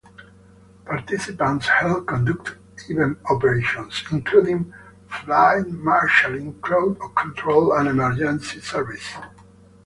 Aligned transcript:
Participants 0.83 1.67
help 1.67 2.07
conduct 2.07 2.57
event 2.89 3.19
operations, 3.29 4.03
including 4.09 4.73
flight 5.07 5.67
marshaling, 5.67 6.59
crowd 6.59 6.97
control, 7.15 7.71
and 7.73 7.87
emergency 7.89 8.61
services. 8.61 9.17